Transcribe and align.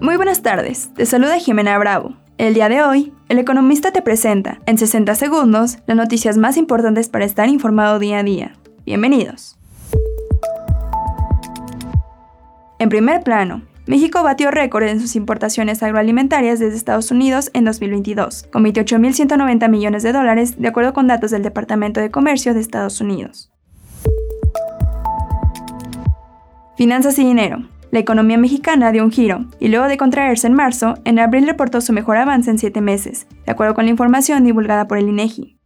Muy 0.00 0.16
buenas 0.16 0.42
tardes, 0.42 0.94
te 0.94 1.06
saluda 1.06 1.40
Jimena 1.40 1.76
Bravo. 1.76 2.14
El 2.38 2.54
día 2.54 2.68
de 2.68 2.82
hoy, 2.82 3.12
el 3.28 3.40
economista 3.40 3.90
te 3.90 4.00
presenta, 4.00 4.60
en 4.66 4.78
60 4.78 5.12
segundos, 5.16 5.78
las 5.88 5.96
noticias 5.96 6.38
más 6.38 6.56
importantes 6.56 7.08
para 7.08 7.24
estar 7.24 7.48
informado 7.48 7.98
día 7.98 8.18
a 8.18 8.22
día. 8.22 8.54
Bienvenidos. 8.86 9.58
En 12.78 12.88
primer 12.90 13.24
plano, 13.24 13.62
México 13.86 14.22
batió 14.22 14.52
récord 14.52 14.84
en 14.84 15.00
sus 15.00 15.16
importaciones 15.16 15.82
agroalimentarias 15.82 16.60
desde 16.60 16.76
Estados 16.76 17.10
Unidos 17.10 17.50
en 17.52 17.64
2022, 17.64 18.44
con 18.52 18.64
28.190 18.64 19.68
millones 19.68 20.04
de 20.04 20.12
dólares, 20.12 20.60
de 20.60 20.68
acuerdo 20.68 20.92
con 20.92 21.08
datos 21.08 21.32
del 21.32 21.42
Departamento 21.42 22.00
de 22.00 22.12
Comercio 22.12 22.54
de 22.54 22.60
Estados 22.60 23.00
Unidos. 23.00 23.50
Finanzas 26.76 27.18
y 27.18 27.24
dinero. 27.24 27.68
La 27.90 28.00
economía 28.00 28.36
mexicana 28.36 28.92
dio 28.92 29.02
un 29.02 29.10
giro 29.10 29.46
y 29.58 29.68
luego 29.68 29.86
de 29.86 29.96
contraerse 29.96 30.46
en 30.46 30.52
marzo, 30.52 30.94
en 31.04 31.18
abril 31.18 31.46
reportó 31.46 31.80
su 31.80 31.94
mejor 31.94 32.18
avance 32.18 32.50
en 32.50 32.58
siete 32.58 32.82
meses, 32.82 33.26
de 33.46 33.52
acuerdo 33.52 33.74
con 33.74 33.86
la 33.86 33.90
información 33.90 34.44
divulgada 34.44 34.86
por 34.86 34.98
el 34.98 35.08
INEGI. 35.08 35.56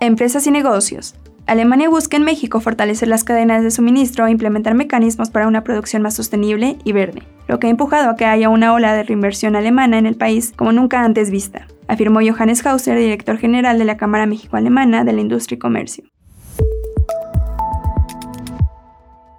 Empresas 0.00 0.46
y 0.46 0.52
negocios. 0.52 1.16
Alemania 1.46 1.88
busca 1.88 2.16
en 2.16 2.22
México 2.22 2.60
fortalecer 2.60 3.08
las 3.08 3.24
cadenas 3.24 3.64
de 3.64 3.72
suministro 3.72 4.26
e 4.26 4.30
implementar 4.30 4.74
mecanismos 4.74 5.30
para 5.30 5.48
una 5.48 5.64
producción 5.64 6.02
más 6.02 6.14
sostenible 6.14 6.76
y 6.84 6.92
verde, 6.92 7.22
lo 7.48 7.58
que 7.58 7.66
ha 7.66 7.70
empujado 7.70 8.10
a 8.10 8.16
que 8.16 8.26
haya 8.26 8.50
una 8.50 8.72
ola 8.72 8.94
de 8.94 9.02
reinversión 9.02 9.56
alemana 9.56 9.98
en 9.98 10.06
el 10.06 10.14
país 10.14 10.52
como 10.54 10.72
nunca 10.72 11.02
antes 11.02 11.30
vista, 11.30 11.66
afirmó 11.88 12.20
Johannes 12.20 12.64
Hauser, 12.64 12.98
director 12.98 13.38
general 13.38 13.78
de 13.78 13.86
la 13.86 13.96
Cámara 13.96 14.26
México-Alemana 14.26 15.02
de 15.02 15.12
la 15.14 15.22
Industria 15.22 15.56
y 15.56 15.58
Comercio. 15.58 16.04